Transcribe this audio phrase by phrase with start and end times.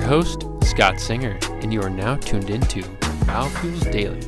[0.00, 2.82] host, Scott Singer, and you are now tuned into
[3.26, 4.20] Biofuels Daily.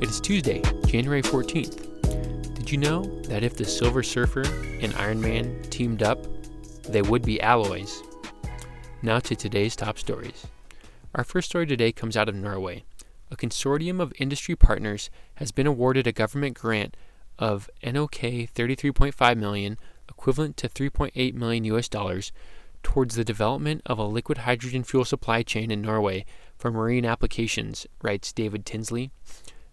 [0.00, 2.54] It is Tuesday, January 14th.
[2.54, 4.44] Did you know that if the Silver Surfer
[4.80, 6.26] and Iron Man teamed up,
[6.84, 8.02] they would be alloys?
[9.02, 10.46] Now to today's top stories.
[11.14, 12.84] Our first story today comes out of Norway.
[13.30, 16.96] A consortium of industry partners has been awarded a government grant
[17.38, 19.78] of NOK 33.5 million,
[20.08, 22.32] equivalent to 3.8 million US dollars,
[22.82, 26.24] towards the development of a liquid hydrogen fuel supply chain in Norway
[26.56, 29.10] for marine applications, writes David Tinsley.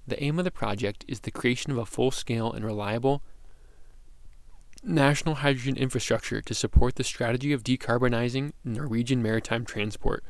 [0.08, 3.22] The aim of the project is the creation of a full scale and reliable
[4.84, 10.24] national hydrogen infrastructure to support the strategy of decarbonizing Norwegian maritime transport.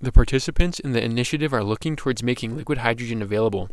[0.00, 3.68] The participants in the initiative are looking towards making liquid hydrogen available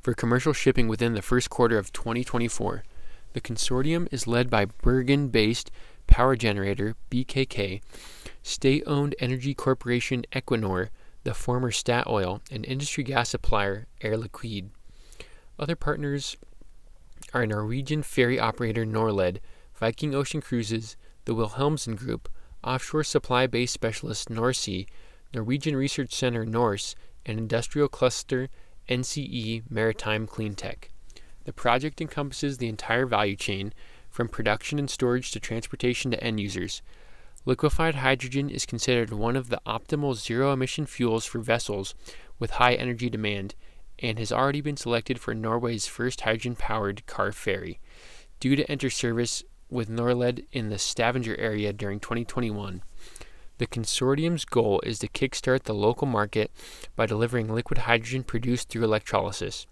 [0.00, 2.84] for commercial shipping within the first quarter of 2024.
[3.32, 5.70] The consortium is led by Bergen based
[6.06, 7.80] power generator BKK,
[8.42, 10.88] state owned energy corporation Equinor,
[11.22, 14.70] the former Statoil, and industry gas supplier Air Liquide.
[15.58, 16.36] Other partners
[17.32, 19.38] are Norwegian ferry operator Norled,
[19.74, 22.28] Viking Ocean Cruises, the Wilhelmsen Group,
[22.64, 24.86] offshore supply base specialist NorSea,
[25.32, 28.48] Norwegian Research Center NORCE, and industrial cluster
[28.88, 30.88] NCE Maritime Cleantech.
[31.44, 33.72] The project encompasses the entire value chain,
[34.10, 36.82] from production and storage to transportation to end users.
[37.46, 41.94] Liquefied hydrogen is considered one of the optimal zero emission fuels for vessels
[42.38, 43.54] with high energy demand
[43.98, 47.78] and has already been selected for Norway's first hydrogen powered car ferry,
[48.40, 52.82] due to enter service with Norled in the Stavanger area during 2021.
[53.58, 56.50] The consortium's goal is to kickstart the local market
[56.96, 59.66] by delivering liquid hydrogen produced through electrolysis.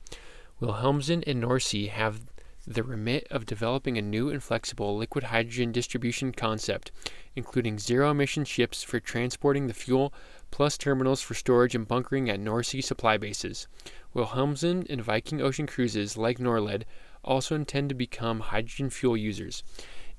[0.61, 2.23] Wilhelmsen and NorSea have
[2.67, 6.91] the remit of developing a new and flexible liquid hydrogen distribution concept,
[7.37, 10.13] including zero emission ships for transporting the fuel,
[10.51, 13.69] plus terminals for storage and bunkering at NorSea supply bases.
[14.15, 16.83] Wilhelmsen and Viking Ocean Cruises, like Norled,
[17.23, 19.63] also intend to become hydrogen fuel users.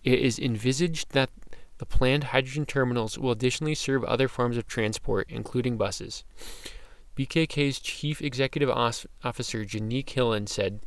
[0.04, 1.30] It is envisaged that
[1.80, 6.24] the planned hydrogen terminals will additionally serve other forms of transport, including buses.
[7.20, 10.80] BKK's Chief Executive Officer Jannicke Hilland said,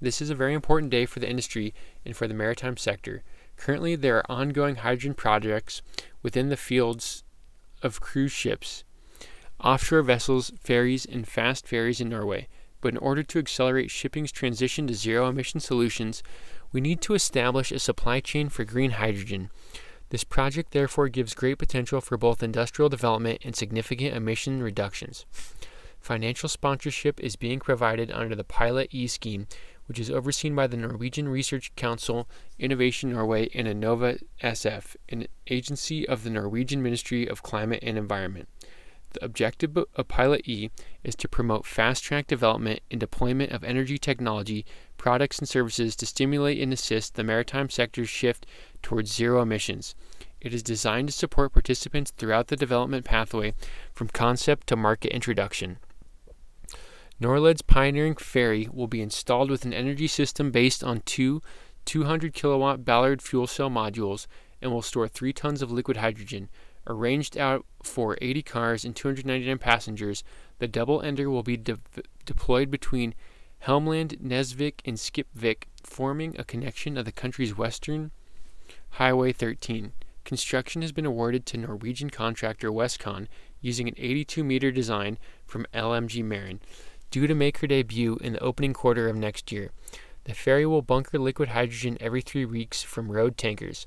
[0.00, 1.74] This is a very important day for the industry
[2.06, 3.22] and for the maritime sector.
[3.58, 5.82] Currently, there are ongoing hydrogen projects
[6.22, 7.22] within the fields
[7.82, 8.84] of cruise ships,
[9.62, 12.48] offshore vessels, ferries, and fast ferries in Norway.
[12.80, 16.22] But in order to accelerate shipping's transition to zero emission solutions,
[16.72, 19.50] we need to establish a supply chain for green hydrogen.
[20.12, 25.24] This project therefore gives great potential for both industrial development and significant emission reductions.
[26.00, 29.46] Financial sponsorship is being provided under the Pilot E scheme,
[29.86, 32.28] which is overseen by the Norwegian Research Council,
[32.58, 38.50] Innovation Norway, and Enova SF, an agency of the Norwegian Ministry of Climate and Environment.
[39.14, 40.70] The objective of Pilot E
[41.02, 44.66] is to promote fast track development and deployment of energy technology,
[45.02, 48.46] products, and services to stimulate and assist the maritime sector's shift
[48.82, 49.96] towards zero emissions.
[50.40, 53.54] It is designed to support participants throughout the development pathway
[53.92, 55.78] from concept to market introduction.
[57.18, 61.42] Norled's pioneering ferry will be installed with an energy system based on two
[61.84, 64.28] 200 kilowatt Ballard fuel cell modules
[64.60, 66.48] and will store 3 tons of liquid hydrogen,
[66.86, 70.24] Arranged out for 80 cars and 299 passengers,
[70.58, 71.78] the double ender will be de-
[72.24, 73.14] deployed between
[73.66, 78.10] Hjelmeland, Nesvik, and Skipavik, forming a connection of the country's western
[78.96, 79.92] Highway 13.
[80.24, 83.28] Construction has been awarded to Norwegian contractor Westcon
[83.60, 86.60] using an 82 meter design from LMG Marin,
[87.12, 89.70] due to make her debut in the opening quarter of next year.
[90.24, 93.86] The ferry will bunker liquid hydrogen every three weeks from road tankers.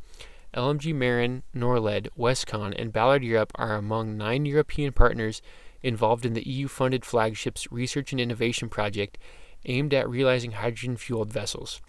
[0.54, 5.42] LMG Marin, Norled, Westcon, and Ballard Europe are among nine European partners
[5.84, 9.18] involved in the EU funded flagship's research and innovation project
[9.66, 11.82] aimed at realizing hydrogen fueled vessels.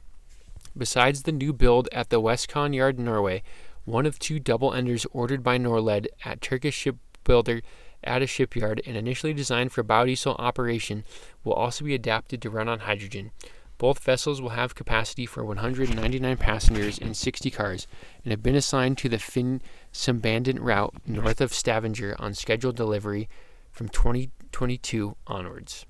[0.76, 3.42] Besides the new build at the Westcon Yard, Norway,
[3.84, 7.62] one of two double enders ordered by Norled at Turkish shipbuilder
[8.04, 11.04] at a shipyard and initially designed for biodiesel operation
[11.44, 13.30] will also be adapted to run on hydrogen.
[13.78, 17.86] Both vessels will have capacity for 199 passengers and 60 cars
[18.24, 19.60] and have been assigned to the Finn
[19.92, 23.28] Sambandant route north of Stavanger on scheduled delivery
[23.70, 25.84] from 2022 onwards.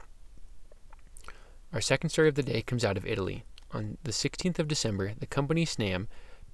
[1.77, 3.45] Our second story of the day comes out of Italy.
[3.71, 6.07] On the 16th of December, the company Snam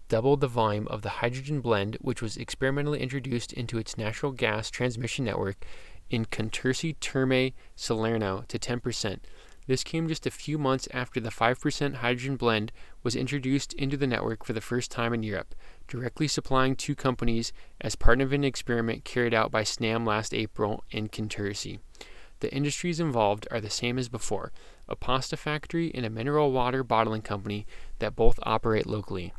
[0.08, 4.68] doubled the volume of the hydrogen blend which was experimentally introduced into its natural gas
[4.68, 5.64] transmission network
[6.10, 9.20] in Contursi Terme Salerno to 10%.
[9.68, 12.72] This came just a few months after the 5% hydrogen blend
[13.04, 15.54] was introduced into the network for the first time in Europe,
[15.86, 20.82] directly supplying two companies as part of an experiment carried out by Snam last April
[20.90, 21.78] in Contursi.
[22.42, 24.50] The industries involved are the same as before
[24.88, 27.66] a pasta factory and a mineral water bottling company
[27.98, 29.32] that both operate locally.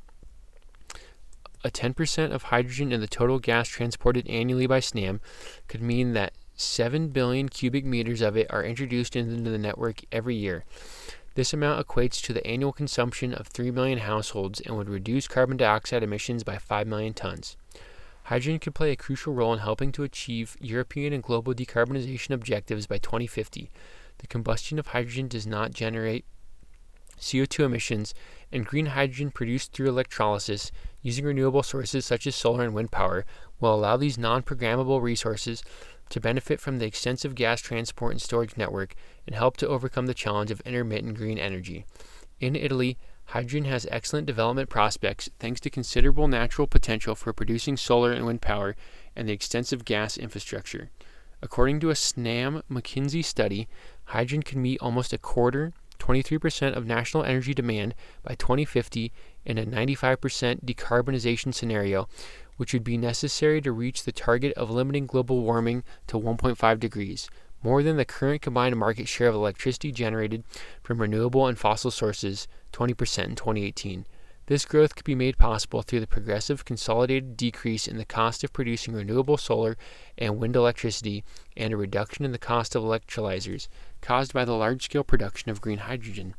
[1.63, 5.21] A 10% of hydrogen in the total gas transported annually by SNAM
[5.67, 10.35] could mean that 7 billion cubic meters of it are introduced into the network every
[10.35, 10.65] year.
[11.35, 15.57] This amount equates to the annual consumption of 3 million households and would reduce carbon
[15.57, 17.57] dioxide emissions by 5 million tons.
[18.25, 22.87] Hydrogen could play a crucial role in helping to achieve European and global decarbonization objectives
[22.87, 23.69] by 2050.
[24.23, 26.23] The combustion of hydrogen does not generate
[27.19, 28.13] CO2 emissions,
[28.51, 30.71] and green hydrogen produced through electrolysis
[31.01, 33.25] using renewable sources such as solar and wind power
[33.59, 35.61] will allow these non programmable resources
[36.09, 38.95] to benefit from the extensive gas transport and storage network
[39.27, 41.85] and help to overcome the challenge of intermittent green energy.
[42.39, 42.97] In Italy,
[43.27, 48.41] Hydrogen has excellent development prospects thanks to considerable natural potential for producing solar and wind
[48.41, 48.75] power
[49.15, 50.89] and the extensive gas infrastructure.
[51.43, 53.67] According to a SNAM McKinsey study,
[54.05, 59.11] hydrogen can meet almost a quarter, 23% of national energy demand by 2050
[59.45, 62.07] in a 95% decarbonization scenario,
[62.57, 67.29] which would be necessary to reach the target of limiting global warming to 1.5 degrees
[67.63, 70.43] more than the current combined market share of electricity generated
[70.83, 72.89] from renewable and fossil sources, 20%
[73.23, 74.05] in 2018.
[74.47, 78.51] This growth could be made possible through the progressive consolidated decrease in the cost of
[78.51, 79.77] producing renewable solar
[80.17, 81.23] and wind electricity
[81.55, 83.69] and a reduction in the cost of electrolyzers
[84.01, 86.35] caused by the large scale production of green hydrogen.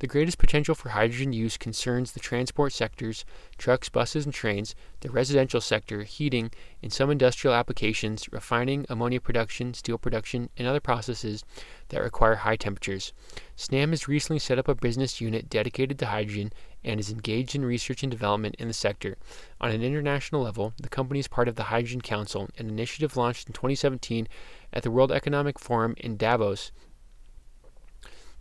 [0.00, 3.24] The greatest potential for hydrogen use concerns the transport sectors,
[3.56, 9.74] trucks, buses, and trains, the residential sector, heating, in some industrial applications, refining, ammonia production,
[9.74, 11.42] steel production, and other processes
[11.88, 13.12] that require high temperatures.
[13.56, 16.52] SNAM has recently set up a business unit dedicated to hydrogen
[16.84, 19.16] and is engaged in research and development in the sector.
[19.60, 23.48] On an international level, the company is part of the Hydrogen Council, an initiative launched
[23.48, 24.28] in 2017
[24.72, 26.72] at the World Economic Forum in Davos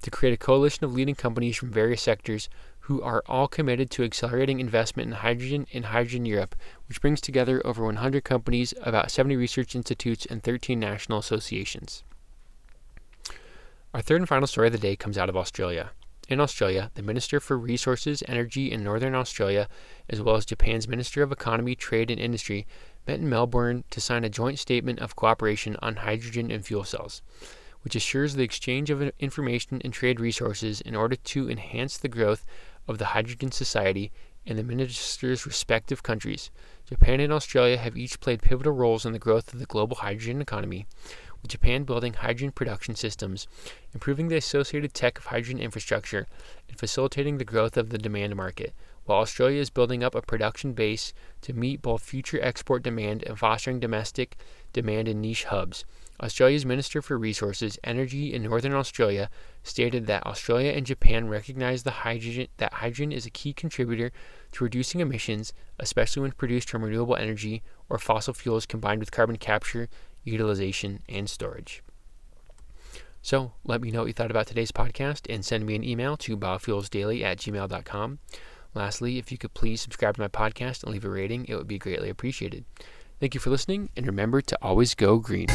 [0.02, 2.50] to create a coalition of leading companies from various sectors
[2.82, 6.56] who are all committed to accelerating investment in hydrogen in Hydrogen Europe,
[6.88, 12.04] which brings together over 100 companies, about 70 research institutes, and 13 national associations.
[13.94, 15.92] Our third and final story of the day comes out of Australia.
[16.28, 19.70] In Australia, the Minister for Resources, Energy and Northern Australia,
[20.10, 22.68] as well as Japan's Minister of Economy, Trade and Industry,
[23.08, 27.22] met in Melbourne to sign a joint statement of cooperation on hydrogen and fuel cells
[27.88, 32.46] which assures the exchange of information and trade resources in order to enhance the growth
[32.86, 34.12] of the hydrogen society
[34.46, 36.52] in the ministers' respective countries.
[36.86, 40.42] Japan and Australia have each played pivotal roles in the growth of the global hydrogen
[40.42, 40.86] economy,
[41.42, 43.48] with Japan building hydrogen production systems,
[43.94, 46.28] improving the associated tech of hydrogen infrastructure,
[46.68, 48.74] and facilitating the growth of the demand market,
[49.06, 53.40] while Australia is building up a production base to meet both future export demand and
[53.40, 54.36] fostering domestic
[54.74, 55.86] demand in niche hubs.
[56.20, 59.30] Australia's Minister for Resources, Energy and Northern Australia
[59.62, 64.12] stated that Australia and Japan recognize the hydrogen, that hydrogen is a key contributor
[64.54, 69.38] to reducing emissions, especially when produced from renewable energy or fossil fuels combined with carbon
[69.38, 69.90] capture,
[70.28, 71.84] utilization, and storage.
[73.22, 76.16] So let me know what you thought about today's podcast and send me an email
[76.18, 78.20] to biofuelsdaily at gmail.com.
[78.74, 81.68] Lastly, if you could please subscribe to my podcast and leave a rating, it would
[81.68, 82.64] be greatly appreciated.
[83.20, 85.48] Thank you for listening, and remember to always go green.